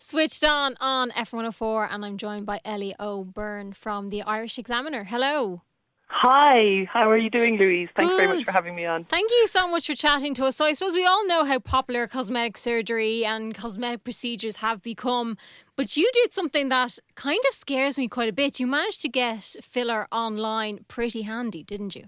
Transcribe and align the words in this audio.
Switched 0.00 0.44
on 0.44 0.76
on 0.80 1.10
F104, 1.10 1.88
and 1.90 2.04
I'm 2.04 2.18
joined 2.18 2.46
by 2.46 2.60
Ellie 2.64 2.94
O'Byrne 3.00 3.72
from 3.72 4.10
the 4.10 4.22
Irish 4.22 4.56
Examiner. 4.56 5.02
Hello. 5.02 5.62
Hi, 6.06 6.88
how 6.90 7.10
are 7.10 7.18
you 7.18 7.28
doing, 7.28 7.56
Louise? 7.56 7.88
Thanks 7.96 8.12
Good. 8.12 8.16
very 8.16 8.38
much 8.38 8.46
for 8.46 8.52
having 8.52 8.76
me 8.76 8.86
on. 8.86 9.04
Thank 9.06 9.32
you 9.32 9.48
so 9.48 9.66
much 9.66 9.88
for 9.88 9.96
chatting 9.96 10.34
to 10.34 10.44
us. 10.44 10.56
So, 10.56 10.66
I 10.66 10.74
suppose 10.74 10.94
we 10.94 11.04
all 11.04 11.26
know 11.26 11.44
how 11.44 11.58
popular 11.58 12.06
cosmetic 12.06 12.56
surgery 12.56 13.24
and 13.24 13.56
cosmetic 13.56 14.04
procedures 14.04 14.58
have 14.58 14.82
become, 14.82 15.36
but 15.74 15.96
you 15.96 16.08
did 16.14 16.32
something 16.32 16.68
that 16.68 17.00
kind 17.16 17.40
of 17.48 17.54
scares 17.54 17.98
me 17.98 18.06
quite 18.06 18.28
a 18.28 18.32
bit. 18.32 18.60
You 18.60 18.68
managed 18.68 19.02
to 19.02 19.08
get 19.08 19.42
filler 19.60 20.06
online 20.12 20.84
pretty 20.86 21.22
handy, 21.22 21.64
didn't 21.64 21.96
you? 21.96 22.04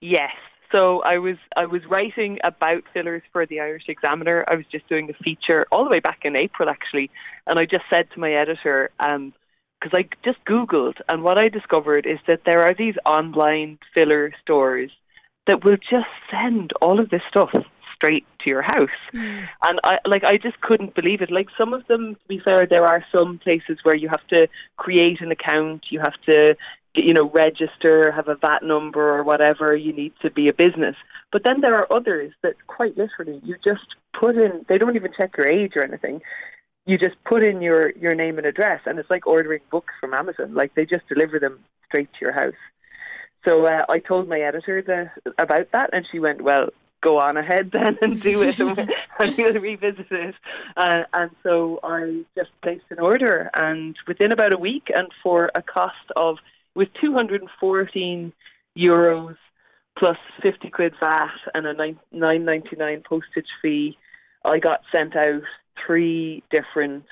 Yes. 0.00 0.30
So 0.70 1.02
I 1.02 1.18
was 1.18 1.36
I 1.56 1.64
was 1.66 1.82
writing 1.88 2.38
about 2.44 2.82
fillers 2.92 3.22
for 3.32 3.46
the 3.46 3.60
Irish 3.60 3.84
Examiner. 3.88 4.44
I 4.48 4.54
was 4.54 4.66
just 4.70 4.88
doing 4.88 5.08
a 5.08 5.22
feature 5.24 5.66
all 5.72 5.84
the 5.84 5.90
way 5.90 6.00
back 6.00 6.20
in 6.24 6.36
April 6.36 6.68
actually, 6.68 7.10
and 7.46 7.58
I 7.58 7.64
just 7.64 7.84
said 7.88 8.08
to 8.12 8.20
my 8.20 8.32
editor, 8.32 8.90
um, 9.00 9.32
because 9.80 9.96
I 9.96 10.08
just 10.24 10.44
Googled, 10.44 11.00
and 11.08 11.22
what 11.22 11.38
I 11.38 11.48
discovered 11.48 12.04
is 12.06 12.18
that 12.26 12.42
there 12.44 12.62
are 12.62 12.74
these 12.74 12.96
online 13.06 13.78
filler 13.94 14.32
stores 14.42 14.90
that 15.46 15.64
will 15.64 15.76
just 15.76 16.12
send 16.30 16.72
all 16.82 17.00
of 17.00 17.10
this 17.10 17.22
stuff 17.30 17.50
straight 17.94 18.26
to 18.40 18.50
your 18.50 18.62
house. 18.62 19.00
Mm. 19.14 19.48
And 19.62 19.80
I 19.82 19.98
like 20.04 20.24
I 20.24 20.36
just 20.36 20.60
couldn't 20.60 20.94
believe 20.94 21.22
it. 21.22 21.30
Like 21.30 21.48
some 21.56 21.72
of 21.72 21.86
them, 21.86 22.14
to 22.14 22.28
be 22.28 22.40
fair, 22.40 22.66
there 22.66 22.86
are 22.86 23.04
some 23.10 23.38
places 23.38 23.78
where 23.82 23.94
you 23.94 24.08
have 24.08 24.26
to 24.28 24.48
create 24.76 25.20
an 25.20 25.30
account, 25.32 25.86
you 25.90 26.00
have 26.00 26.20
to 26.26 26.54
you 27.04 27.14
know 27.14 27.30
register, 27.30 28.12
have 28.12 28.28
a 28.28 28.36
VAT 28.36 28.62
number 28.62 29.16
or 29.16 29.22
whatever. 29.22 29.74
You 29.76 29.92
need 29.92 30.12
to 30.22 30.30
be 30.30 30.48
a 30.48 30.52
business. 30.52 30.96
But 31.30 31.44
then 31.44 31.60
there 31.60 31.76
are 31.76 31.92
others 31.92 32.32
that 32.42 32.54
quite 32.66 32.96
literally 32.96 33.40
you 33.44 33.56
just 33.64 33.86
put 34.18 34.36
in. 34.36 34.64
They 34.68 34.78
don't 34.78 34.96
even 34.96 35.12
check 35.16 35.36
your 35.36 35.46
age 35.46 35.72
or 35.76 35.82
anything 35.82 36.20
you 36.88 36.96
just 36.96 37.22
put 37.24 37.44
in 37.44 37.60
your 37.60 37.90
your 37.90 38.14
name 38.14 38.38
and 38.38 38.46
address, 38.46 38.80
and 38.86 38.98
it's 38.98 39.10
like 39.10 39.26
ordering 39.26 39.60
books 39.70 39.92
from 40.00 40.14
Amazon. 40.14 40.54
Like 40.54 40.74
they 40.74 40.86
just 40.86 41.06
deliver 41.06 41.38
them 41.38 41.60
straight 41.86 42.08
to 42.14 42.18
your 42.22 42.32
house. 42.32 42.54
So 43.44 43.66
uh, 43.66 43.84
I 43.90 43.98
told 43.98 44.26
my 44.26 44.40
editor 44.40 44.82
the, 44.82 45.32
about 45.40 45.70
that, 45.72 45.90
and 45.92 46.06
she 46.10 46.18
went, 46.18 46.40
"Well, 46.40 46.70
go 47.02 47.18
on 47.18 47.36
ahead 47.36 47.70
then 47.74 47.98
and 48.00 48.20
do 48.20 48.42
it, 48.42 48.58
and 49.18 49.36
we'll 49.36 49.60
revisit 49.60 50.10
it." 50.10 50.34
Uh, 50.78 51.02
and 51.12 51.30
so 51.42 51.78
I 51.82 52.24
just 52.34 52.50
placed 52.62 52.84
an 52.88 53.00
order, 53.00 53.50
and 53.52 53.94
within 54.06 54.32
about 54.32 54.54
a 54.54 54.58
week, 54.58 54.90
and 54.94 55.08
for 55.22 55.50
a 55.54 55.60
cost 55.60 56.10
of 56.16 56.38
it 56.78 56.88
was 56.92 57.00
214 57.00 58.32
euros 58.76 59.36
plus 59.98 60.16
50 60.42 60.70
quid 60.70 60.94
VAT 61.00 61.30
and 61.54 61.66
a 61.66 61.74
9.99 61.74 63.04
postage 63.04 63.46
fee, 63.60 63.98
I 64.44 64.60
got 64.60 64.80
sent 64.92 65.16
out 65.16 65.42
three 65.84 66.44
different 66.50 67.04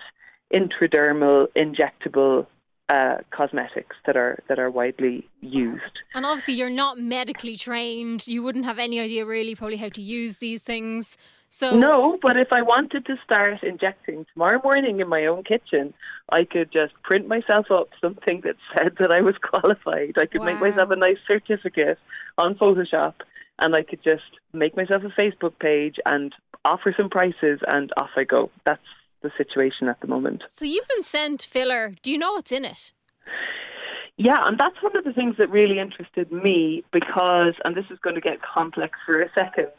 intradermal 0.55 1.49
injectable 1.57 2.47
uh, 2.89 3.17
cosmetics 3.33 3.97
that 4.07 4.17
are 4.17 4.39
that 4.49 4.61
are 4.61 4.71
widely 4.71 5.29
used. 5.41 5.83
And 6.15 6.25
obviously, 6.25 6.55
you're 6.55 6.71
not 6.71 6.99
medically 6.99 7.57
trained. 7.57 8.29
You 8.29 8.45
wouldn't 8.45 8.65
have 8.65 8.79
any 8.79 9.01
idea 9.01 9.27
really 9.27 9.57
probably 9.57 9.79
how 9.79 9.89
to 9.89 10.01
use 10.01 10.39
these 10.39 10.63
things. 10.63 11.17
So 11.51 11.77
No, 11.77 12.19
but 12.21 12.39
if 12.39 12.53
I 12.53 12.63
wanted 12.63 13.07
to 13.07 13.17
start 13.25 13.63
injecting 13.63 14.27
tomorrow 14.33 14.61
morning 14.63 15.01
in 15.01 15.09
my 15.09 15.27
own 15.27 15.45
kitchen, 15.45 15.95
I 16.31 16.45
could 16.45 16.73
just 16.73 16.93
print 17.03 17.29
myself 17.29 17.71
up 17.71 17.89
something 18.01 18.43
that 18.45 18.57
said 18.75 18.97
that 18.99 19.11
I 19.11 19.21
was 19.21 19.37
qualified. 19.43 20.17
I 20.19 20.27
could 20.27 20.43
make 20.43 20.61
myself 20.61 20.91
a 20.91 20.97
nice 20.97 21.19
certificate 21.27 21.99
on 22.37 22.55
Photoshop 22.57 23.15
and 23.59 23.75
I 23.75 23.83
could 23.83 24.03
just 24.03 24.25
make 24.53 24.77
myself 24.77 25.03
a 25.05 25.21
Facebook 25.21 25.59
page 25.59 25.97
and 26.05 26.35
offer 26.65 26.95
some 26.97 27.09
prices 27.09 27.61
and 27.67 27.91
off 27.97 28.11
I 28.17 28.25
go. 28.25 28.51
That's 28.65 28.83
the 29.23 29.31
situation 29.37 29.89
at 29.89 30.01
the 30.01 30.07
moment. 30.07 30.43
So 30.49 30.65
you've 30.65 30.89
been 30.89 31.03
sent 31.03 31.43
filler. 31.43 31.95
Do 32.03 32.11
you 32.11 32.19
know 32.19 32.33
what's 32.33 32.53
in 32.53 32.65
it? 32.65 32.93
Yeah, 34.19 34.47
and 34.47 34.59
that's 34.59 34.83
one 34.83 34.97
of 34.97 35.05
the 35.05 35.13
things 35.13 35.37
that 35.39 35.51
really 35.51 35.79
interested 35.79 36.33
me 36.33 36.85
because, 36.91 37.55
and 37.65 37.77
this 37.77 37.85
is 37.91 37.99
going 37.99 38.15
to 38.15 38.21
get 38.21 38.39
complex 38.41 38.99
for 39.05 39.21
a 39.21 39.31
second, 39.35 39.71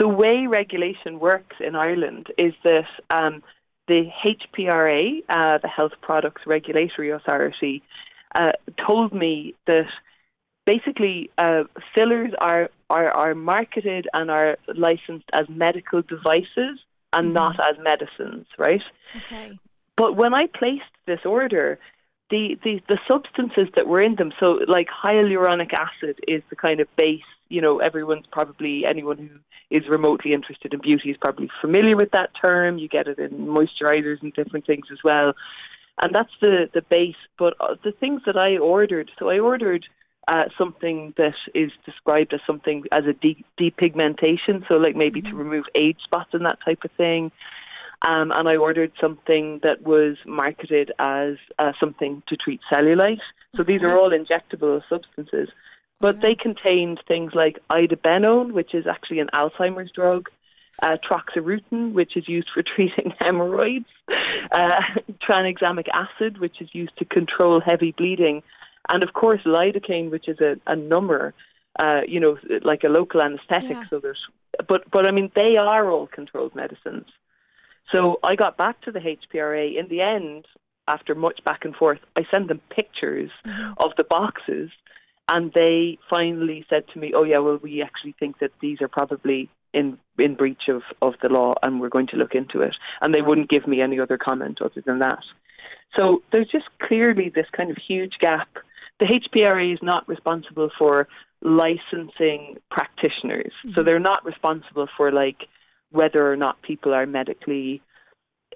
the 0.00 0.08
way 0.08 0.46
regulation 0.46 1.20
works 1.20 1.56
in 1.60 1.76
Ireland 1.76 2.28
is 2.38 2.54
that 2.64 2.86
um, 3.10 3.42
the 3.86 4.10
HPRA, 4.24 5.22
uh, 5.28 5.58
the 5.58 5.68
Health 5.68 5.92
Products 6.00 6.42
Regulatory 6.46 7.10
Authority, 7.10 7.82
uh, 8.34 8.52
told 8.84 9.12
me 9.12 9.54
that 9.66 9.88
basically 10.64 11.30
uh, 11.36 11.64
fillers 11.94 12.32
are, 12.38 12.70
are, 12.88 13.10
are 13.10 13.34
marketed 13.34 14.08
and 14.14 14.30
are 14.30 14.56
licensed 14.74 15.28
as 15.34 15.46
medical 15.50 16.00
devices 16.00 16.78
and 17.12 17.28
Mhm. 17.28 17.34
not 17.34 17.56
as 17.60 17.76
medicines, 17.78 18.46
right? 18.56 18.82
Okay. 19.18 19.58
But 19.96 20.16
when 20.16 20.32
I 20.32 20.46
placed 20.46 20.94
this 21.04 21.26
order, 21.26 21.78
the, 22.30 22.58
the, 22.64 22.80
the 22.88 22.98
substances 23.06 23.68
that 23.74 23.86
were 23.86 24.00
in 24.00 24.14
them, 24.14 24.32
so 24.40 24.60
like 24.66 24.88
hyaluronic 24.88 25.74
acid 25.74 26.18
is 26.26 26.42
the 26.48 26.56
kind 26.56 26.80
of 26.80 26.88
base, 26.96 27.30
you 27.50 27.60
know, 27.60 27.78
everyone's 27.80 28.26
probably, 28.32 28.86
anyone 28.86 29.18
who 29.18 29.76
is 29.76 29.88
remotely 29.88 30.32
interested 30.32 30.72
in 30.72 30.80
beauty 30.80 31.10
is 31.10 31.16
probably 31.18 31.50
familiar 31.60 31.96
with 31.96 32.12
that 32.12 32.30
term. 32.40 32.78
You 32.78 32.88
get 32.88 33.08
it 33.08 33.18
in 33.18 33.46
moisturizers 33.46 34.22
and 34.22 34.32
different 34.32 34.66
things 34.66 34.86
as 34.90 34.98
well. 35.04 35.34
And 36.00 36.14
that's 36.14 36.32
the, 36.40 36.70
the 36.72 36.82
base. 36.82 37.16
But 37.38 37.54
uh, 37.60 37.74
the 37.84 37.92
things 37.92 38.22
that 38.24 38.36
I 38.36 38.56
ordered, 38.56 39.10
so 39.18 39.28
I 39.28 39.38
ordered 39.38 39.84
uh, 40.28 40.44
something 40.56 41.12
that 41.16 41.34
is 41.54 41.72
described 41.84 42.32
as 42.32 42.40
something 42.46 42.84
as 42.92 43.04
a 43.04 43.12
de- 43.12 43.44
depigmentation, 43.58 44.66
so 44.68 44.74
like 44.74 44.96
maybe 44.96 45.20
to 45.22 45.34
remove 45.34 45.64
age 45.74 45.98
spots 46.04 46.30
and 46.32 46.44
that 46.46 46.58
type 46.64 46.84
of 46.84 46.90
thing. 46.92 47.32
Um, 48.02 48.32
and 48.32 48.48
I 48.48 48.56
ordered 48.56 48.92
something 48.98 49.60
that 49.62 49.82
was 49.82 50.16
marketed 50.24 50.90
as 50.98 51.34
uh, 51.58 51.72
something 51.78 52.22
to 52.28 52.36
treat 52.36 52.60
cellulite. 52.72 53.20
So 53.56 53.62
these 53.62 53.82
are 53.82 53.98
all 53.98 54.10
injectable 54.10 54.80
substances, 54.88 55.50
but 56.00 56.20
they 56.20 56.34
contained 56.34 57.00
things 57.06 57.32
like 57.34 57.58
idebenone, 57.70 58.52
which 58.52 58.74
is 58.74 58.86
actually 58.86 59.20
an 59.20 59.28
Alzheimer's 59.34 59.92
drug, 59.92 60.28
uh, 60.82 60.96
troxerutin, 61.08 61.92
which 61.92 62.16
is 62.16 62.26
used 62.28 62.48
for 62.52 62.62
treating 62.76 63.12
hemorrhoids, 63.18 63.86
uh, 64.50 64.82
tranexamic 65.28 65.86
acid, 65.92 66.38
which 66.38 66.60
is 66.60 66.68
used 66.72 66.96
to 66.98 67.04
control 67.04 67.60
heavy 67.60 67.92
bleeding, 67.92 68.42
and 68.88 69.02
of 69.02 69.12
course 69.12 69.42
lidocaine, 69.44 70.10
which 70.10 70.28
is 70.28 70.40
a, 70.40 70.56
a 70.66 70.74
number, 70.74 71.34
uh, 71.78 72.00
you 72.08 72.18
know, 72.18 72.38
like 72.62 72.82
a 72.82 72.88
local 72.88 73.20
anaesthetic. 73.20 73.70
Yeah. 73.70 73.84
So 73.90 74.00
there's, 74.00 74.20
but 74.68 74.90
but 74.90 75.06
I 75.06 75.10
mean, 75.10 75.30
they 75.34 75.56
are 75.56 75.90
all 75.90 76.06
controlled 76.06 76.54
medicines. 76.54 77.06
So 77.92 78.18
I 78.22 78.36
got 78.36 78.56
back 78.56 78.80
to 78.82 78.92
the 78.92 79.00
HPRA. 79.00 79.78
In 79.78 79.88
the 79.88 80.00
end, 80.00 80.46
after 80.88 81.14
much 81.14 81.44
back 81.44 81.64
and 81.64 81.74
forth, 81.74 81.98
I 82.16 82.22
sent 82.30 82.48
them 82.48 82.60
pictures 82.70 83.30
of 83.78 83.90
the 83.96 84.04
boxes, 84.04 84.70
and 85.30 85.52
they 85.54 85.96
finally 86.10 86.66
said 86.68 86.84
to 86.92 86.98
me, 86.98 87.12
"Oh 87.14 87.22
yeah, 87.22 87.38
well 87.38 87.58
we 87.62 87.82
actually 87.82 88.14
think 88.18 88.40
that 88.40 88.50
these 88.60 88.82
are 88.82 88.88
probably 88.88 89.48
in 89.72 89.96
in 90.18 90.34
breach 90.34 90.68
of 90.68 90.82
of 91.00 91.14
the 91.22 91.28
law, 91.28 91.54
and 91.62 91.80
we're 91.80 91.88
going 91.88 92.08
to 92.08 92.16
look 92.16 92.34
into 92.34 92.60
it." 92.60 92.74
And 93.00 93.14
they 93.14 93.22
wouldn't 93.22 93.48
give 93.48 93.66
me 93.66 93.80
any 93.80 94.00
other 94.00 94.18
comment 94.18 94.60
other 94.60 94.82
than 94.84 94.98
that. 94.98 95.20
So 95.96 96.22
there's 96.32 96.50
just 96.50 96.66
clearly 96.82 97.30
this 97.32 97.46
kind 97.56 97.70
of 97.70 97.76
huge 97.76 98.14
gap. 98.20 98.48
The 98.98 99.06
HPRA 99.06 99.72
is 99.72 99.78
not 99.82 100.08
responsible 100.08 100.70
for 100.76 101.08
licensing 101.42 102.56
practitioners, 102.70 103.52
so 103.74 103.82
they're 103.84 104.00
not 104.00 104.24
responsible 104.24 104.88
for 104.96 105.12
like 105.12 105.46
whether 105.92 106.30
or 106.30 106.36
not 106.36 106.60
people 106.62 106.92
are 106.92 107.06
medically 107.06 107.80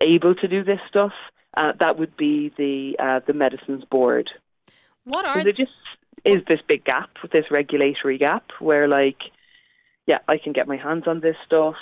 able 0.00 0.34
to 0.34 0.48
do 0.48 0.64
this 0.64 0.80
stuff. 0.88 1.12
Uh, 1.56 1.72
that 1.78 1.98
would 1.98 2.16
be 2.16 2.52
the 2.58 2.96
uh, 2.98 3.20
the 3.28 3.32
medicines 3.32 3.84
board. 3.84 4.28
What 5.04 5.24
So 5.24 5.30
are 5.30 5.44
there 5.44 5.52
just 5.52 5.70
is 6.24 6.42
this 6.48 6.60
big 6.66 6.84
gap, 6.84 7.10
this 7.32 7.46
regulatory 7.50 8.18
gap, 8.18 8.44
where 8.60 8.88
like, 8.88 9.18
yeah, 10.06 10.18
I 10.28 10.38
can 10.38 10.52
get 10.52 10.68
my 10.68 10.76
hands 10.76 11.04
on 11.06 11.20
this 11.20 11.36
stuff 11.46 11.76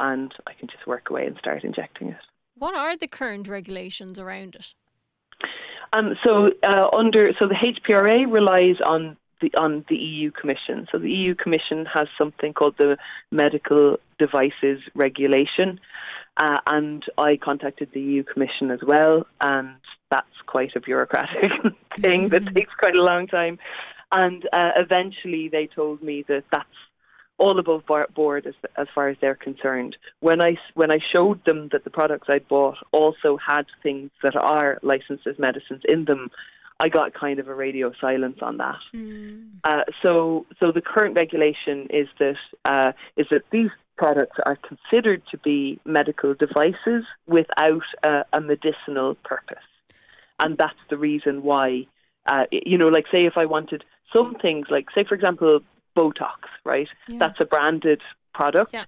and 0.00 0.32
I 0.46 0.52
can 0.54 0.68
just 0.68 0.86
work 0.86 1.10
away 1.10 1.26
and 1.26 1.36
start 1.38 1.64
injecting 1.64 2.08
it. 2.08 2.16
what 2.56 2.74
are 2.74 2.96
the 2.96 3.08
current 3.08 3.48
regulations 3.48 4.18
around 4.18 4.54
it? 4.54 4.74
Um, 5.92 6.14
so 6.24 6.50
uh, 6.62 6.88
under 6.96 7.32
so 7.38 7.46
the 7.48 7.54
HPRA 7.54 8.30
relies 8.30 8.76
on 8.84 9.16
the 9.40 9.52
on 9.54 9.84
the 9.88 9.96
EU 9.96 10.30
Commission. 10.30 10.86
So 10.90 10.98
the 10.98 11.10
EU 11.10 11.34
Commission 11.34 11.84
has 11.86 12.08
something 12.16 12.54
called 12.54 12.76
the 12.78 12.96
Medical 13.30 13.98
Devices 14.18 14.80
Regulation, 14.94 15.78
uh, 16.36 16.58
and 16.66 17.04
I 17.18 17.36
contacted 17.36 17.90
the 17.92 18.00
EU 18.00 18.24
Commission 18.24 18.70
as 18.70 18.80
well, 18.86 19.26
and 19.40 19.74
that's 20.10 20.26
quite 20.46 20.74
a 20.76 20.80
bureaucratic 20.80 21.50
thing 22.00 22.28
that 22.30 22.54
takes 22.54 22.72
quite 22.78 22.94
a 22.94 23.02
long 23.02 23.26
time. 23.26 23.58
And 24.10 24.46
uh, 24.52 24.72
eventually, 24.76 25.48
they 25.48 25.66
told 25.66 26.02
me 26.02 26.24
that 26.28 26.44
that's 26.50 26.68
all 27.38 27.58
above 27.58 27.82
board 28.14 28.46
as 28.46 28.54
as 28.76 28.86
far 28.94 29.08
as 29.08 29.16
they're 29.20 29.34
concerned. 29.34 29.96
When 30.20 30.40
I 30.40 30.56
when 30.74 30.90
I 30.90 30.98
showed 31.12 31.44
them 31.44 31.70
that 31.72 31.84
the 31.84 31.90
products 31.90 32.28
I 32.28 32.38
bought 32.38 32.78
also 32.92 33.36
had 33.36 33.66
things 33.82 34.10
that 34.22 34.36
are 34.36 34.78
licensed 34.82 35.26
as 35.26 35.38
medicines 35.38 35.82
in 35.88 36.04
them, 36.04 36.30
I 36.78 36.88
got 36.88 37.14
kind 37.14 37.38
of 37.38 37.48
a 37.48 37.54
radio 37.54 37.92
silence 38.00 38.38
on 38.42 38.58
that. 38.58 38.78
Mm. 38.94 39.48
Uh, 39.64 39.84
so 40.02 40.46
so 40.60 40.72
the 40.72 40.82
current 40.82 41.16
regulation 41.16 41.88
is 41.90 42.08
that 42.18 42.36
uh, 42.64 42.92
is 43.16 43.26
that 43.30 43.42
these 43.50 43.70
products 43.96 44.38
are 44.44 44.56
considered 44.56 45.22
to 45.30 45.38
be 45.38 45.80
medical 45.84 46.34
devices 46.34 47.04
without 47.26 47.82
a, 48.02 48.24
a 48.32 48.40
medicinal 48.40 49.14
purpose. 49.24 49.58
And 50.38 50.56
that's 50.58 50.78
the 50.90 50.96
reason 50.96 51.42
why, 51.42 51.86
uh, 52.26 52.46
you 52.50 52.76
know, 52.78 52.88
like 52.88 53.06
say 53.12 53.26
if 53.26 53.36
I 53.36 53.46
wanted 53.46 53.84
some 54.12 54.34
things, 54.40 54.66
like 54.70 54.86
say 54.94 55.04
for 55.04 55.14
example, 55.14 55.60
Botox, 55.96 56.38
right? 56.64 56.88
Yeah. 57.08 57.18
That's 57.18 57.40
a 57.40 57.44
branded 57.44 58.00
product 58.34 58.72
Yeah. 58.72 58.84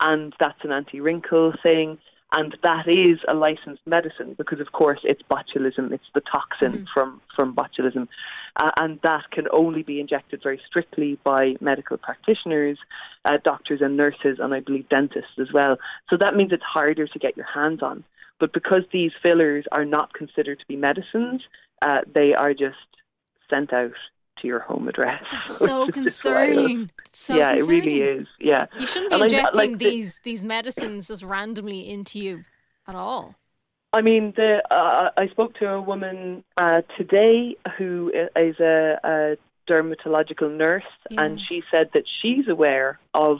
and 0.00 0.32
that's 0.38 0.64
an 0.64 0.72
anti 0.72 1.00
wrinkle 1.00 1.52
thing. 1.62 1.98
And 2.36 2.56
that 2.64 2.88
is 2.88 3.20
a 3.28 3.34
licensed 3.34 3.86
medicine 3.86 4.34
because, 4.36 4.58
of 4.58 4.72
course, 4.72 4.98
it's 5.04 5.22
botulism. 5.30 5.92
It's 5.92 6.10
the 6.14 6.20
toxin 6.20 6.84
from, 6.92 7.20
from 7.34 7.54
botulism. 7.54 8.08
Uh, 8.56 8.72
and 8.76 8.98
that 9.04 9.30
can 9.30 9.46
only 9.52 9.84
be 9.84 10.00
injected 10.00 10.42
very 10.42 10.60
strictly 10.66 11.16
by 11.22 11.54
medical 11.60 11.96
practitioners, 11.96 12.76
uh, 13.24 13.38
doctors 13.44 13.80
and 13.80 13.96
nurses, 13.96 14.38
and 14.40 14.52
I 14.52 14.58
believe 14.58 14.88
dentists 14.88 15.38
as 15.40 15.52
well. 15.54 15.76
So 16.10 16.16
that 16.16 16.34
means 16.34 16.50
it's 16.52 16.64
harder 16.64 17.06
to 17.06 17.18
get 17.20 17.36
your 17.36 17.46
hands 17.46 17.82
on. 17.82 18.02
But 18.40 18.52
because 18.52 18.82
these 18.92 19.12
fillers 19.22 19.64
are 19.70 19.84
not 19.84 20.12
considered 20.12 20.58
to 20.58 20.66
be 20.66 20.74
medicines, 20.74 21.42
uh, 21.82 22.00
they 22.12 22.34
are 22.34 22.52
just 22.52 22.76
sent 23.48 23.72
out 23.72 23.92
to 24.44 24.48
your 24.48 24.60
home 24.60 24.86
address. 24.88 25.22
That's 25.30 25.58
so 25.66 25.86
which 25.86 25.96
is 25.96 26.04
just 26.04 26.24
wild. 26.24 26.48
concerning. 26.48 26.90
So 27.12 27.34
yeah, 27.36 27.52
concerning. 27.54 27.78
it 27.78 27.84
really 27.84 28.00
is. 28.02 28.26
Yeah. 28.38 28.66
You 28.78 28.86
shouldn't 28.86 29.10
be 29.10 29.14
And 29.14 29.22
I- 29.22 29.26
injecting 29.26 29.58
like 29.58 29.78
the- 29.78 29.90
these 29.90 30.20
these 30.22 30.42
medicines 30.44 31.08
just 31.08 31.22
randomly 31.22 31.88
into 31.90 32.18
you 32.20 32.44
at 32.86 32.94
all. 32.94 33.34
I 33.92 34.00
mean, 34.02 34.32
the 34.36 34.60
uh, 34.70 35.10
I 35.16 35.28
spoke 35.28 35.54
to 35.60 35.68
a 35.68 35.80
woman 35.80 36.42
uh, 36.56 36.82
today 36.98 37.56
who 37.78 38.10
is 38.36 38.56
a, 38.58 38.98
a 39.04 39.36
dermatological 39.70 40.50
nurse, 40.56 40.82
and 41.10 41.40
she 41.48 41.62
said 41.70 41.90
that 41.94 42.02
she's 42.20 42.48
aware 42.48 42.98
of 43.14 43.38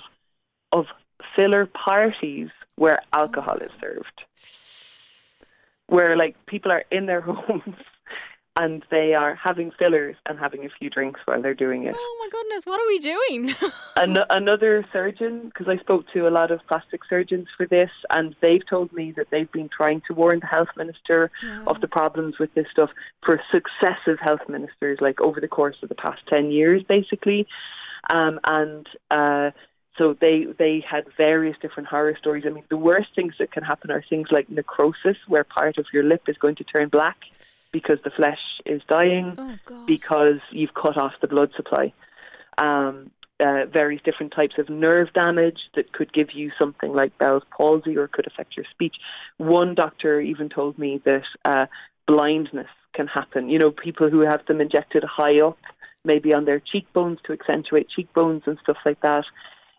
of 0.72 0.86
filler 1.34 1.66
parties 1.66 2.50
where 2.76 3.00
alcohol 3.12 3.56
is 3.56 3.70
served, 3.80 4.18
where 5.88 6.16
like 6.16 6.34
people 6.46 6.70
are 6.72 6.84
in 6.90 7.06
their 7.06 7.20
homes 7.40 7.74
and 8.56 8.84
they 8.90 9.14
are 9.14 9.34
having 9.34 9.72
fillers 9.72 10.14
and 10.26 10.38
having 10.38 10.64
a 10.64 10.68
few 10.78 10.88
drinks 10.88 11.20
while 11.24 11.42
they're 11.42 11.54
doing 11.54 11.84
it. 11.84 11.94
Oh 11.98 12.16
my 12.20 12.28
goodness, 12.30 12.66
what 12.66 12.80
are 12.80 12.86
we 12.86 12.98
doing? 12.98 13.54
An- 13.96 14.24
another 14.30 14.84
surgeon, 14.92 15.46
because 15.46 15.66
I 15.68 15.76
spoke 15.78 16.04
to 16.12 16.28
a 16.28 16.30
lot 16.30 16.52
of 16.52 16.60
plastic 16.68 17.00
surgeons 17.08 17.48
for 17.56 17.66
this, 17.66 17.90
and 18.10 18.36
they've 18.40 18.66
told 18.68 18.92
me 18.92 19.12
that 19.12 19.26
they've 19.30 19.50
been 19.50 19.68
trying 19.68 20.02
to 20.06 20.14
warn 20.14 20.38
the 20.40 20.46
health 20.46 20.68
minister 20.76 21.30
of 21.66 21.80
the 21.80 21.88
problems 21.88 22.38
with 22.38 22.54
this 22.54 22.66
stuff 22.70 22.90
for 23.24 23.40
successive 23.50 24.20
health 24.20 24.48
ministers, 24.48 24.98
like 25.00 25.20
over 25.20 25.40
the 25.40 25.48
course 25.48 25.76
of 25.82 25.88
the 25.88 25.94
past 25.96 26.22
10 26.28 26.52
years, 26.52 26.82
basically. 26.84 27.48
Um, 28.08 28.38
and 28.44 28.86
uh, 29.10 29.50
so 29.98 30.16
they, 30.20 30.46
they 30.58 30.84
had 30.88 31.06
various 31.16 31.56
different 31.60 31.88
horror 31.88 32.16
stories. 32.18 32.44
I 32.46 32.50
mean, 32.50 32.64
the 32.68 32.76
worst 32.76 33.08
things 33.16 33.34
that 33.40 33.50
can 33.50 33.64
happen 33.64 33.90
are 33.90 34.04
things 34.08 34.28
like 34.30 34.48
necrosis, 34.48 35.16
where 35.26 35.42
part 35.42 35.78
of 35.78 35.86
your 35.92 36.04
lip 36.04 36.28
is 36.28 36.36
going 36.36 36.54
to 36.56 36.64
turn 36.64 36.88
black 36.88 37.16
because 37.75 37.99
the 38.05 38.11
flesh 38.11 38.38
is 38.65 38.81
dying 38.88 39.35
oh 39.37 39.85
because 39.85 40.38
you've 40.53 40.73
cut 40.75 40.97
off 40.97 41.12
the 41.21 41.26
blood 41.26 41.50
supply. 41.56 41.93
Um, 42.56 43.11
uh, 43.41 43.67
various 43.67 44.00
different 44.05 44.32
types 44.32 44.55
of 44.59 44.69
nerve 44.69 45.12
damage 45.12 45.59
that 45.75 45.93
could 45.93 46.12
give 46.12 46.29
you 46.32 46.53
something 46.56 46.93
like 46.93 47.19
Bell's 47.19 47.43
palsy 47.55 47.97
or 47.97 48.06
could 48.06 48.29
affect 48.29 48.56
your 48.56 48.65
speech. 48.71 48.94
One 49.38 49.75
doctor 49.75 50.21
even 50.21 50.49
told 50.49 50.79
me 50.79 51.03
that 51.05 51.25
uh, 51.44 51.67
blindness 52.06 52.69
can 52.94 53.09
happen. 53.09 53.50
You 53.50 53.59
know, 53.59 53.73
people 53.73 54.09
who 54.09 54.21
have 54.21 54.47
them 54.47 54.61
injected 54.61 55.03
high 55.03 55.41
up, 55.41 55.59
maybe 56.05 56.32
on 56.32 56.44
their 56.44 56.61
cheekbones 56.61 57.19
to 57.26 57.32
accentuate 57.32 57.88
cheekbones 57.91 58.43
and 58.47 58.56
stuff 58.62 58.76
like 58.87 59.00
that. 59.00 59.25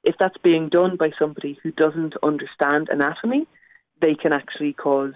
If 0.03 0.15
that's 0.19 0.37
being 0.43 0.67
done 0.67 0.97
by 0.97 1.11
somebody 1.17 1.57
who 1.63 1.71
doesn't 1.71 2.15
understand 2.21 2.89
anatomy, 2.91 3.47
they 4.01 4.15
can 4.15 4.33
actually 4.33 4.73
cause 4.73 5.13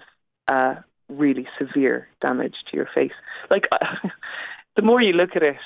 uh, 0.48 0.76
really 1.10 1.46
severe 1.58 2.08
damage 2.20 2.54
to 2.70 2.76
your 2.76 2.88
face. 2.94 3.12
Like, 3.50 3.64
the 4.76 4.82
more 4.82 5.00
you 5.02 5.12
look 5.12 5.30
at 5.36 5.42
it, 5.42 5.56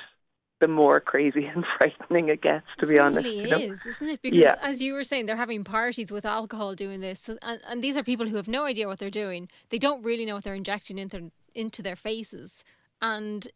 the 0.60 0.68
more 0.68 1.00
crazy 1.00 1.44
and 1.54 1.64
frightening 1.76 2.28
it 2.28 2.42
gets. 2.42 2.66
To 2.80 2.86
be 2.86 2.94
It 2.94 3.00
honest, 3.00 3.24
really 3.26 3.40
you 3.42 3.48
know? 3.48 3.58
is, 3.58 3.86
isn't 3.86 4.08
it? 4.08 4.22
Because 4.22 4.40
Yeah. 4.40 4.56
as 4.62 4.80
you 4.82 4.92
were 4.94 5.04
saying, 5.04 5.26
they're 5.26 5.36
having 5.36 5.64
parties 5.64 6.10
with 6.10 6.24
alcohol 6.24 6.74
doing 6.74 7.00
this, 7.00 7.28
and, 7.28 7.60
and 7.68 7.82
these 7.82 7.96
are 7.96 8.02
people 8.02 8.28
who 8.28 8.36
have 8.36 8.48
no 8.48 8.64
idea 8.64 8.86
what 8.86 8.98
they're 8.98 9.10
doing. 9.10 9.48
They 9.70 9.78
don't 9.78 10.02
really 10.02 10.24
know 10.24 10.34
what 10.34 10.44
they're 10.44 10.54
injecting 10.54 10.98
into 10.98 11.30
into 11.54 11.82
their 11.82 11.96
faces, 11.96 12.64
and 13.02 13.46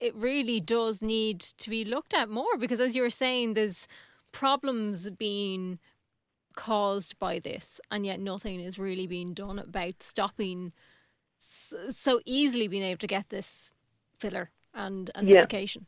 it 0.00 0.14
really 0.14 0.60
does 0.60 1.00
need 1.02 1.40
to 1.40 1.70
be 1.70 1.84
looked 1.84 2.14
at 2.14 2.28
more. 2.28 2.56
Because 2.58 2.80
as 2.80 2.94
you 2.96 3.02
were 3.02 3.10
saying, 3.10 3.54
there's 3.54 3.86
problems 4.32 5.10
being 5.10 5.78
caused 6.54 7.18
by 7.18 7.38
this, 7.38 7.80
and 7.90 8.04
yet 8.04 8.20
nothing 8.20 8.60
is 8.60 8.78
really 8.78 9.06
being 9.06 9.32
done 9.32 9.58
about 9.58 10.02
stopping 10.02 10.72
so 11.42 12.20
easily 12.24 12.68
being 12.68 12.82
able 12.84 12.98
to 12.98 13.06
get 13.06 13.28
this 13.28 13.72
filler 14.18 14.50
and, 14.74 15.10
and 15.14 15.28
Yeah. 15.28 15.40
medication. 15.40 15.86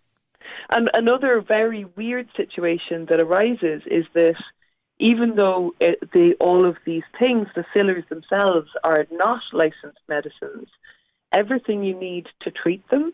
And 0.70 0.90
another 0.92 1.40
very 1.40 1.84
weird 1.96 2.28
situation 2.36 3.06
that 3.06 3.20
arises 3.20 3.82
is 3.86 4.06
that 4.14 4.36
even 4.98 5.34
though 5.36 5.74
it, 5.80 5.98
the, 6.12 6.34
all 6.40 6.64
of 6.64 6.76
these 6.84 7.02
things, 7.18 7.48
the 7.54 7.64
fillers 7.72 8.04
themselves, 8.08 8.68
are 8.82 9.06
not 9.10 9.42
licensed 9.52 10.00
medicines, 10.08 10.68
everything 11.32 11.82
you 11.82 11.94
need 11.98 12.26
to 12.40 12.50
treat 12.50 12.86
them 12.90 13.12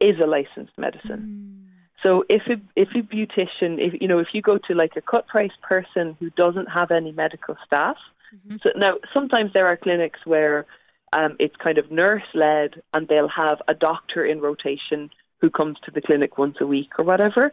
is 0.00 0.16
a 0.20 0.26
licensed 0.26 0.76
medicine. 0.78 1.22
Mm. 1.22 1.72
So 2.02 2.24
if 2.28 2.42
a, 2.48 2.60
if 2.74 2.88
a 2.94 3.02
beautician, 3.02 3.78
if 3.78 4.00
you 4.00 4.08
know, 4.08 4.18
if 4.18 4.28
you 4.32 4.42
go 4.42 4.58
to 4.66 4.74
like 4.74 4.96
a 4.96 5.00
cut 5.00 5.26
price 5.28 5.52
person 5.62 6.16
who 6.18 6.30
doesn't 6.30 6.66
have 6.66 6.90
any 6.90 7.12
medical 7.12 7.56
staff, 7.64 7.96
mm-hmm. 8.34 8.56
so 8.62 8.70
now 8.76 8.94
sometimes 9.14 9.52
there 9.52 9.66
are 9.66 9.76
clinics 9.76 10.20
where 10.24 10.66
um, 11.12 11.36
it's 11.38 11.56
kind 11.56 11.78
of 11.78 11.90
nurse 11.90 12.22
led, 12.34 12.82
and 12.92 13.08
they'll 13.08 13.28
have 13.28 13.60
a 13.68 13.74
doctor 13.74 14.24
in 14.24 14.40
rotation 14.40 15.10
who 15.40 15.50
comes 15.50 15.76
to 15.84 15.90
the 15.90 16.00
clinic 16.00 16.38
once 16.38 16.56
a 16.60 16.66
week 16.66 16.90
or 16.98 17.04
whatever. 17.04 17.52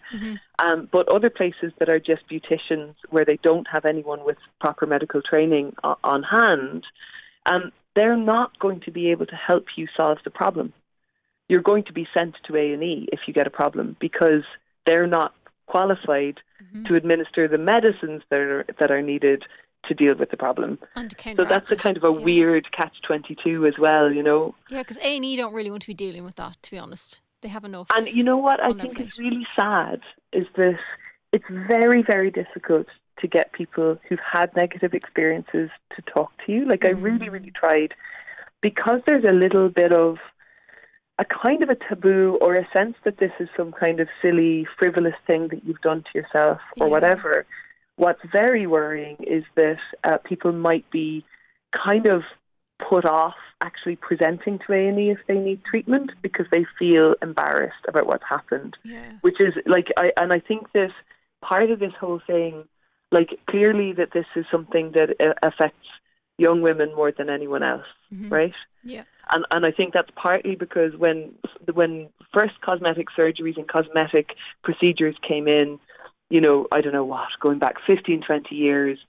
Um, 0.59 0.87
but 0.91 1.07
other 1.07 1.29
places 1.29 1.71
that 1.79 1.89
are 1.89 1.99
just 1.99 2.27
beauticians 2.29 2.93
where 3.09 3.25
they 3.25 3.37
don't 3.41 3.67
have 3.67 3.85
anyone 3.85 4.23
with 4.25 4.37
proper 4.59 4.85
medical 4.85 5.21
training 5.21 5.73
o- 5.83 5.97
on 6.03 6.21
hand, 6.23 6.83
um, 7.45 7.71
they're 7.95 8.15
not 8.17 8.57
going 8.59 8.81
to 8.81 8.91
be 8.91 9.09
able 9.11 9.25
to 9.25 9.35
help 9.35 9.65
you 9.75 9.87
solve 9.97 10.19
the 10.23 10.29
problem. 10.29 10.73
You're 11.47 11.61
going 11.63 11.83
to 11.85 11.93
be 11.93 12.07
sent 12.13 12.35
to 12.45 12.55
A 12.55 12.73
and 12.73 12.83
E 12.83 13.09
if 13.11 13.21
you 13.25 13.33
get 13.33 13.47
a 13.47 13.49
problem 13.49 13.95
because 13.99 14.43
they're 14.85 15.07
not 15.07 15.33
qualified 15.65 16.37
to 16.85 16.95
administer 16.95 17.47
the 17.47 17.57
medicines 17.57 18.21
that 18.29 18.39
are 18.39 18.65
that 18.79 18.91
are 18.91 19.01
needed 19.01 19.43
to 19.87 19.93
deal 19.93 20.15
with 20.15 20.29
the 20.29 20.37
problem. 20.37 20.79
And 20.95 21.15
So 21.35 21.45
that's 21.45 21.71
a 21.71 21.75
kind 21.75 21.97
of 21.97 22.03
a 22.03 22.11
Yeah. 22.11 22.19
weird 22.23 22.71
catch 22.71 23.01
twenty 23.01 23.35
two 23.35 23.65
as 23.65 23.77
well, 23.77 24.11
you 24.11 24.23
know. 24.23 24.55
Yeah, 24.69 24.79
because 24.79 24.97
A 24.97 25.15
and 25.15 25.25
E 25.25 25.35
don't 25.35 25.53
really 25.53 25.71
want 25.71 25.81
to 25.83 25.87
be 25.87 25.93
dealing 25.93 26.23
with 26.23 26.35
that. 26.35 26.57
To 26.63 26.71
be 26.71 26.77
honest, 26.77 27.21
they 27.41 27.49
have 27.49 27.63
enough. 27.63 27.87
And 27.95 28.07
you 28.07 28.23
know 28.23 28.37
what 28.37 28.61
I 28.61 28.73
think 28.73 28.99
is 28.99 29.17
really 29.17 29.47
sad 29.55 30.01
is 30.33 30.47
that 30.55 30.77
it's 31.31 31.45
very, 31.49 32.01
very 32.01 32.31
difficult 32.31 32.87
to 33.19 33.27
get 33.27 33.51
people 33.53 33.97
who've 34.07 34.19
had 34.19 34.55
negative 34.55 34.93
experiences 34.93 35.69
to 35.95 36.01
talk 36.03 36.31
to 36.45 36.51
you. 36.51 36.65
Like 36.65 36.85
I 36.85 36.89
mm-hmm. 36.89 37.03
really, 37.03 37.29
really 37.29 37.51
tried 37.51 37.93
because 38.61 39.01
there's 39.05 39.25
a 39.25 39.31
little 39.31 39.69
bit 39.69 39.91
of 39.91 40.17
a 41.17 41.25
kind 41.25 41.61
of 41.61 41.69
a 41.69 41.75
taboo 41.75 42.37
or 42.41 42.55
a 42.55 42.67
sense 42.71 42.95
that 43.03 43.17
this 43.17 43.31
is 43.39 43.49
some 43.55 43.73
kind 43.73 43.99
of 43.99 44.07
silly, 44.21 44.65
frivolous 44.77 45.15
thing 45.27 45.49
that 45.49 45.65
you've 45.65 45.81
done 45.81 46.03
to 46.03 46.17
yourself 46.17 46.59
or 46.79 46.87
Yeah. 46.87 46.91
whatever. 46.91 47.45
What's 47.99 48.21
very 48.31 48.65
worrying 48.65 49.17
is 49.19 49.43
that 49.55 49.79
uh, 50.03 50.17
people 50.23 50.51
might 50.51 50.89
be 50.89 51.25
kind 51.85 52.05
of 52.05 52.23
put 52.89 53.03
off 53.05 53.35
actually 53.61 53.97
presenting 53.97 54.57
to 54.65 54.73
A&E 54.73 55.09
if 55.09 55.19
they 55.27 55.37
need 55.37 55.61
treatment 55.65 56.11
because 56.21 56.45
they 56.49 56.65
feel 56.79 57.15
embarrassed 57.21 57.85
about 57.89 58.07
what's 58.07 58.23
happened 58.23 58.77
yeah. 58.85 59.11
which 59.19 59.41
is 59.41 59.53
like 59.65 59.87
I 59.97 60.13
and 60.15 60.31
I 60.31 60.39
think 60.39 60.71
that 60.73 60.91
part 61.41 61.71
of 61.71 61.79
this 61.79 61.93
whole 61.99 62.21
thing, 62.25 62.65
like 63.11 63.39
clearly 63.49 63.93
that 63.93 64.11
this 64.13 64.25
is 64.35 64.45
something 64.51 64.91
that 64.93 65.09
uh, 65.19 65.33
affects 65.41 65.87
young 66.37 66.61
women 66.61 66.95
more 66.95 67.11
than 67.11 67.29
anyone 67.29 67.63
else, 67.63 67.85
right? 68.29 68.53
Yeah. 68.83 69.03
And 69.31 69.45
and 69.51 69.65
I 69.65 69.71
think 69.71 69.93
that's 69.93 70.09
partly 70.15 70.55
because 70.55 70.95
when 70.95 71.33
when 71.73 72.09
first 72.33 72.61
cosmetic 72.61 73.07
surgeries 73.17 73.57
and 73.57 73.67
cosmetic 73.67 74.35
procedures 74.63 75.15
came 75.27 75.47
in, 75.47 75.79
you 76.29 76.41
know, 76.41 76.67
I 76.71 76.81
don't 76.81 76.93
know 76.93 77.05
what, 77.05 77.27
going 77.39 77.59
back 77.59 77.75
15, 77.85 78.23
20 78.25 78.55
years, 78.55 78.99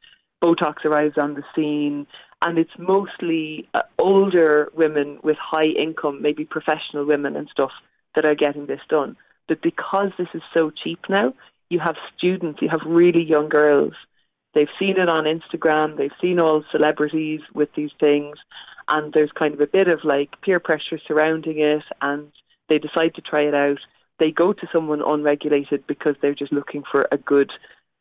Botox 0.42 0.84
arrives 0.84 1.18
on 1.18 1.34
the 1.34 1.42
scene, 1.54 2.06
and 2.42 2.58
it's 2.58 2.70
mostly 2.78 3.68
uh, 3.74 3.82
older 3.98 4.70
women 4.74 5.18
with 5.22 5.36
high 5.36 5.66
income, 5.66 6.22
maybe 6.22 6.44
professional 6.44 7.04
women 7.04 7.36
and 7.36 7.48
stuff, 7.50 7.72
that 8.14 8.24
are 8.24 8.34
getting 8.34 8.66
this 8.66 8.80
done. 8.88 9.16
But 9.48 9.62
because 9.62 10.10
this 10.18 10.28
is 10.34 10.42
so 10.54 10.70
cheap 10.70 11.00
now, 11.08 11.34
you 11.68 11.78
have 11.78 11.96
students, 12.16 12.60
you 12.62 12.68
have 12.68 12.80
really 12.86 13.22
young 13.22 13.48
girls. 13.48 13.92
They've 14.54 14.68
seen 14.78 14.98
it 14.98 15.08
on 15.08 15.24
Instagram, 15.24 15.96
they've 15.96 16.10
seen 16.20 16.40
all 16.40 16.64
celebrities 16.72 17.40
with 17.54 17.68
these 17.76 17.92
things, 18.00 18.36
and 18.88 19.12
there's 19.12 19.30
kind 19.32 19.54
of 19.54 19.60
a 19.60 19.66
bit 19.66 19.88
of 19.88 20.00
like 20.04 20.40
peer 20.42 20.58
pressure 20.58 20.98
surrounding 21.06 21.60
it, 21.60 21.84
and 22.00 22.32
they 22.68 22.78
decide 22.78 23.14
to 23.14 23.22
try 23.22 23.42
it 23.42 23.54
out. 23.54 23.78
They 24.20 24.30
go 24.30 24.52
to 24.52 24.68
someone 24.72 25.02
unregulated 25.04 25.86
because 25.88 26.14
they're 26.20 26.34
just 26.34 26.52
looking 26.52 26.84
for 26.90 27.08
a 27.10 27.18
good 27.18 27.50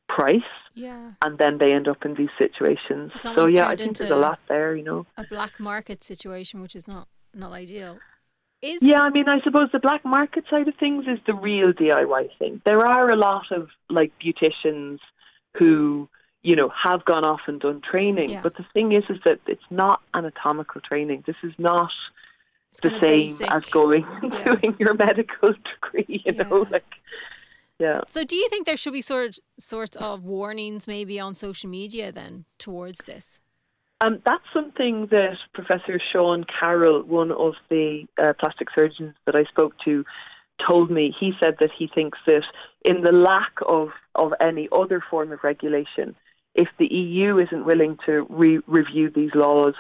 price. 0.08 0.52
Yeah. 0.76 1.14
And 1.22 1.38
then 1.38 1.58
they 1.58 1.72
end 1.72 1.88
up 1.88 2.06
in 2.06 2.14
these 2.16 2.30
situations. 2.38 3.12
So 3.22 3.48
yeah, 3.48 3.68
I 3.68 3.76
think 3.76 3.98
there's 3.98 4.12
a 4.12 4.16
lot 4.16 4.40
there, 4.48 4.76
you 4.76 4.84
know. 4.84 5.08
A 5.18 5.24
black 5.24 5.60
market 5.60 6.04
situation, 6.04 6.62
which 6.62 6.76
is 6.76 6.88
not 6.88 7.08
not 7.34 7.52
ideal. 7.54 7.98
Is 8.62 8.84
Yeah, 8.84 9.02
I 9.02 9.10
mean, 9.10 9.30
I 9.30 9.40
suppose 9.42 9.70
the 9.72 9.80
black 9.80 10.04
market 10.04 10.44
side 10.50 10.68
of 10.68 10.76
things 10.76 11.06
is 11.08 11.20
the 11.26 11.34
real 11.34 11.72
DIY 11.72 12.38
thing. 12.38 12.62
There 12.66 12.86
are 12.86 13.10
a 13.10 13.16
lot 13.16 13.46
of 13.52 13.70
like 13.90 14.12
beauticians 14.22 15.00
who, 15.58 16.10
you 16.44 16.56
know, 16.56 16.70
have 16.84 17.06
gone 17.06 17.24
off 17.24 17.42
and 17.48 17.62
done 17.62 17.82
training, 17.90 18.32
Yeah. 18.32 18.42
but 18.42 18.58
the 18.58 18.66
thing 18.74 18.92
is, 18.92 19.04
is 19.10 19.20
that 19.24 19.40
it's 19.48 19.70
not 19.70 20.02
anatomical 20.14 20.82
training. 20.82 21.24
This 21.26 21.38
is 21.44 21.54
not 21.58 21.92
the 22.82 22.90
same 22.90 23.00
basic. 23.00 23.52
as 23.52 23.66
going 23.66 24.06
Yeah. 24.24 24.30
and 24.52 24.62
doing 24.62 24.76
your 24.80 24.94
medical 24.94 25.54
degree. 25.84 26.22
You 26.26 26.34
know, 26.34 26.68
like 26.70 26.86
yeah. 27.80 28.02
So, 28.10 28.24
do 28.26 28.36
you 28.36 28.50
think 28.50 28.66
there 28.66 28.76
should 28.78 28.94
be 28.94 29.02
sort 29.02 29.38
sorts 29.58 29.96
of 29.98 30.24
warnings 30.24 30.88
maybe 30.88 31.20
on 31.20 31.34
social 31.36 31.70
media 31.70 32.12
then 32.12 32.46
towards 32.58 33.00
this? 33.06 33.40
Um, 34.02 34.22
that's 34.26 34.44
something 34.54 35.08
that 35.12 35.38
Professor 35.54 36.00
Sean 36.12 36.46
Carroll, 36.46 37.04
one 37.04 37.32
of 37.32 37.54
the 37.70 38.06
uh, 38.22 38.34
plastic 38.40 38.70
surgeons 38.74 39.14
that 39.26 39.36
I 39.36 39.44
spoke 39.44 39.74
to, 39.86 40.06
told 40.66 40.90
me. 40.90 41.14
He 41.18 41.34
said 41.40 41.56
that 41.60 41.72
he 41.78 41.88
thinks 41.94 42.18
that 42.26 42.44
in 42.86 43.02
the 43.02 43.12
lack 43.12 43.52
of, 43.68 43.90
of 44.16 44.32
any 44.40 44.70
other 44.72 45.02
form 45.10 45.32
of 45.34 45.40
regulation, 45.44 46.16
if 46.56 46.70
the 46.80 46.88
EU 46.88 47.38
isn't 47.40 47.66
willing 47.66 47.98
to 48.06 48.26
re- 48.30 48.62
review 48.68 49.10
these 49.14 49.32
laws, 49.36 49.74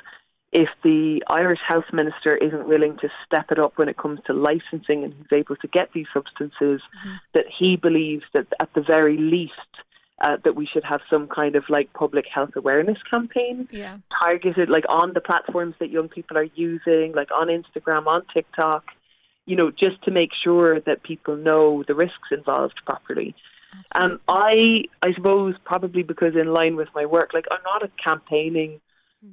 if 0.51 0.70
the 0.84 1.22
Irish 1.27 1.60
Health 1.68 1.86
Minister 1.94 2.36
isn't 2.36 2.68
willing 2.68 2.98
to 3.01 3.10
step 3.25 3.51
it 3.51 3.60
up 3.60 3.77
when 3.77 3.88
it 3.88 3.98
comes 3.98 4.20
to 4.25 4.34
licensing 4.34 5.03
and 5.03 5.13
who's 5.13 5.32
able 5.32 5.56
to 5.58 5.68
get 5.68 5.91
these 5.94 6.08
substances, 6.13 6.82
that 7.34 7.46
he 7.58 7.75
believes 7.75 8.24
that 8.34 8.48
at 8.60 8.74
the 8.74 8.82
very 8.82 9.18
least 9.18 9.53
uh, 10.22 10.38
that 10.44 10.56
we 10.56 10.65
should 10.65 10.84
have 10.84 11.01
some 11.10 11.27
kind 11.27 11.56
of 11.56 11.63
like 11.70 11.94
public 11.94 12.25
health 12.34 12.50
awareness 12.56 12.98
campaign 13.10 13.68
Yeah. 13.72 14.00
targeted 14.18 14.70
like 14.70 14.86
on 14.89 15.13
the 15.13 15.22
platforms 15.22 15.75
that 15.79 15.91
young 15.91 16.10
people 16.10 16.38
are 16.38 16.50
using, 16.56 17.13
like 17.13 17.29
on 17.32 17.48
Instagram, 17.48 18.08
on 18.08 18.24
TikTok, 18.34 18.84
you 19.46 19.56
know, 19.56 19.72
just 19.72 20.01
to 20.03 20.12
make 20.12 20.32
sure 20.44 20.79
that 20.82 21.03
people 21.03 21.36
know 21.36 21.84
the 21.88 21.96
risks 21.96 22.29
involved 22.32 22.82
properly. 22.86 23.34
Um, 23.96 24.20
I 24.27 24.86
I 25.03 25.13
suppose 25.13 25.56
probably 25.63 26.01
because 26.03 26.36
in 26.36 26.48
line 26.48 26.75
with 26.75 26.89
my 26.96 27.06
work, 27.06 27.34
like 27.34 27.46
I'm 27.51 27.63
not 27.63 27.84
a 27.84 27.91
campaigning 28.03 28.82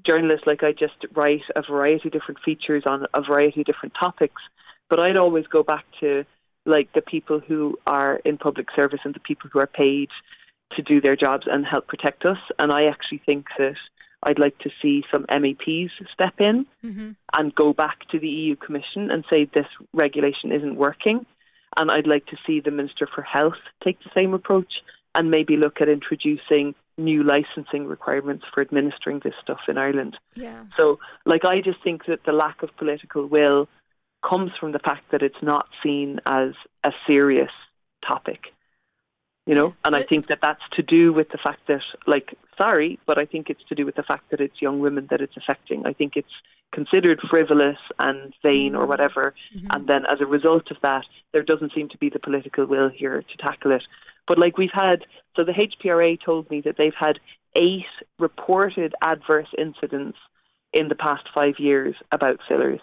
journalist, 0.05 0.47
like 0.47 0.63
I 0.63 0.73
just 0.73 1.07
write 1.15 1.43
a 1.55 1.63
variety 1.63 2.09
of 2.09 2.13
different 2.13 2.41
features 2.45 2.85
on 2.87 3.07
a 3.15 3.23
variety 3.23 3.61
of 3.61 3.67
different 3.67 3.95
topics. 3.99 4.43
But 4.89 5.01
I'd 5.01 5.17
always 5.17 5.47
go 5.47 5.63
back 5.63 5.85
to 6.01 6.25
like 6.65 6.93
the 6.95 7.01
people 7.01 7.41
who 7.41 7.79
are 7.87 8.17
in 8.25 8.39
public 8.39 8.69
service 8.75 9.01
and 9.05 9.15
the 9.15 9.21
people 9.21 9.49
who 9.53 9.61
are 9.61 9.67
paid 9.67 10.09
to 10.73 10.83
do 10.83 11.01
their 11.01 11.17
jobs 11.17 11.47
and 11.51 11.65
help 11.65 11.87
protect 11.87 12.25
us. 12.25 12.39
And 12.59 12.73
I 12.73 12.87
actually 12.87 13.23
think 13.25 13.47
that 13.59 13.77
I'd 14.23 14.39
like 14.39 14.59
to 14.59 14.71
see 14.83 15.05
some 15.11 15.25
MEPs 15.27 15.91
step 16.13 16.35
in 16.41 16.67
hmm 16.83 17.13
and 17.33 17.55
go 17.55 17.75
back 17.75 17.99
to 18.11 18.19
the 18.19 18.29
EU 18.29 18.57
Commission 18.57 19.11
and 19.11 19.25
say 19.29 19.45
this 19.45 19.67
regulation 19.93 20.53
isn't 20.53 20.77
working. 20.77 21.27
And 21.77 21.91
I'd 21.91 22.07
like 22.07 22.25
to 22.27 22.37
see 22.47 22.61
the 22.61 22.71
Minister 22.71 23.07
for 23.13 23.21
Health 23.21 23.61
take 23.85 23.99
the 23.99 24.11
same 24.15 24.33
approach 24.33 24.73
and 25.17 25.31
maybe 25.31 25.57
look 25.57 25.81
at 25.81 25.89
introducing 25.89 26.75
new 26.99 27.23
licensing 27.23 27.87
requirements 27.87 28.45
for 28.53 28.61
administering 28.61 29.21
this 29.25 29.35
stuff 29.43 29.61
in 29.69 29.77
Ireland. 29.79 30.17
Yeah. 30.35 30.65
So, 30.77 30.99
like, 31.25 31.45
I 31.45 31.61
just 31.61 31.83
think 31.83 32.07
that 32.07 32.25
the 32.25 32.33
lack 32.33 32.63
of 32.63 32.75
political 32.77 33.27
will 33.27 33.69
comes 34.29 34.53
from 34.59 34.73
the 34.73 34.79
fact 34.79 35.11
that 35.11 35.23
it's 35.23 35.43
not 35.43 35.67
seen 35.83 36.21
as 36.27 36.53
a 36.85 36.93
serious 37.07 37.51
topic. 38.07 38.53
You 39.47 39.55
know, 39.55 39.75
and 39.85 39.95
I 39.95 40.03
think 40.03 40.27
that 40.27 40.41
that's 40.43 40.63
to 40.73 40.83
do 40.83 41.13
with 41.13 41.29
the 41.29 41.39
fact 41.39 41.69
that, 41.69 41.83
like, 42.09 42.35
sorry, 42.59 42.99
but 43.07 43.17
I 43.17 43.27
think 43.27 43.49
it's 43.49 43.63
to 43.69 43.77
do 43.77 43.87
with 43.87 43.95
the 43.95 44.03
fact 44.03 44.31
that 44.31 44.41
it's 44.41 44.61
young 44.61 44.81
women 44.81 45.07
that 45.11 45.21
it's 45.21 45.37
affecting. 45.37 45.87
I 45.87 45.93
think 45.93 46.17
it's 46.17 46.33
considered 46.73 47.21
frivolous 47.31 47.79
and 48.01 48.35
vain 48.43 48.75
or 48.75 48.81
mm-hmm. 48.81 48.89
whatever, 48.89 49.35
mm-hmm. 49.57 49.69
and 49.71 49.87
then 49.87 50.05
as 50.07 50.21
a 50.21 50.27
result 50.27 50.73
of 50.73 50.79
that, 50.83 51.05
there 51.33 51.45
doesn't 51.45 51.73
seem 51.75 51.89
to 51.91 51.99
be 51.99 52.11
the 52.11 52.19
political 52.19 52.67
will 52.67 52.89
here 52.89 53.23
to 53.23 53.37
tackle 53.39 53.71
it. 53.71 53.85
But 54.27 54.37
like 54.37 54.59
we've 54.59 54.71
had, 54.73 55.05
so 55.37 55.45
the 55.45 55.53
HPRA 55.53 56.19
told 56.21 56.51
me 56.51 56.61
that 56.63 56.77
they've 56.77 56.93
had 56.99 57.21
eight 57.55 57.87
reported 58.19 58.95
adverse 59.01 59.49
incidents 59.57 60.19
in 60.73 60.89
the 60.89 60.97
past 60.97 61.29
five 61.33 61.55
years 61.59 61.95
about 62.11 62.41
fillers. 62.49 62.81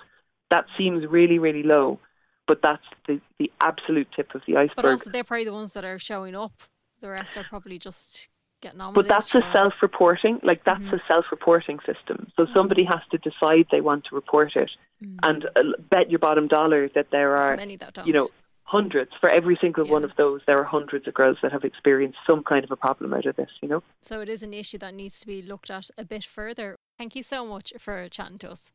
That 0.50 0.66
seems 0.78 1.06
really, 1.08 1.40
really 1.40 1.64
low, 1.64 2.00
but 2.48 2.62
that's 2.62 2.84
the, 3.08 3.20
the 3.40 3.52
absolute 3.62 4.08
tip 4.16 4.34
of 4.36 4.42
the 4.48 4.58
iceberg. 4.58 4.76
But 4.76 4.86
also, 4.86 5.10
they're 5.10 5.24
probably 5.24 5.46
the 5.46 5.54
ones 5.54 5.74
that 5.74 5.86
are 5.86 6.00
showing 6.00 6.36
up. 6.36 6.54
The 7.02 7.10
rest 7.10 7.38
are 7.38 7.44
probably 7.44 7.78
just 7.78 8.30
getting 8.62 8.82
on 8.82 8.94
But 8.94 9.08
that's 9.08 9.34
it. 9.36 9.44
a 9.44 9.48
or- 9.48 9.52
self-reporting, 9.52 10.40
like 10.44 10.64
that's 10.64 10.82
mm-hmm. 10.82 10.96
a 10.96 11.02
self-reporting 11.08 11.80
system. 11.80 12.32
So 12.36 12.44
mm-hmm. 12.44 12.54
somebody 12.54 12.86
has 12.86 13.02
to 13.12 13.18
decide 13.18 13.68
they 13.72 13.82
want 13.82 14.06
to 14.06 14.16
report 14.16 14.56
it, 14.56 14.72
mm-hmm. 15.04 15.18
and 15.24 15.46
uh, 15.56 15.62
bet 15.90 16.10
your 16.10 16.20
bottom 16.20 16.48
dollar 16.48 16.90
that 16.96 17.08
there 17.12 17.36
are, 17.36 17.56
many 17.58 17.76
that 17.78 17.94
don't. 17.94 18.08
you 18.08 18.14
know, 18.14 18.30
hundreds 18.64 19.12
for 19.20 19.30
every 19.30 19.58
single 19.60 19.86
one 19.86 20.04
of 20.04 20.12
those. 20.18 20.42
There 20.48 20.58
are 20.58 20.64
hundreds 20.64 21.08
of 21.08 21.14
girls 21.14 21.38
that 21.44 21.52
have 21.52 21.64
experienced 21.64 22.20
some 22.26 22.44
kind 22.44 22.64
of 22.64 22.72
a 22.72 22.78
problem 22.78 23.14
out 23.14 23.26
of 23.26 23.36
this. 23.36 23.50
You 23.62 23.68
know. 23.68 23.84
So 24.02 24.22
it 24.22 24.30
is 24.30 24.42
an 24.42 24.54
issue 24.54 24.78
that 24.80 24.94
needs 24.94 25.20
to 25.20 25.28
be 25.28 25.42
looked 25.42 25.70
at 25.70 25.90
a 25.98 26.06
bit 26.06 26.24
further. 26.24 26.78
Thank 26.98 27.16
you 27.16 27.24
so 27.24 27.46
much 27.46 27.74
for 27.80 28.08
chatting 28.10 28.38
to 28.40 28.52
us. 28.52 28.72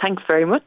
Thanks 0.00 0.22
very 0.26 0.44
much. 0.44 0.64